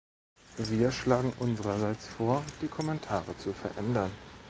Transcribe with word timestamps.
Wir 0.57 0.91
schlagen 0.91 1.31
unsererseits 1.37 2.07
vor, 2.07 2.43
die 2.59 2.67
Kommentare 2.67 3.37
zu 3.37 3.53
verändern. 3.53 4.09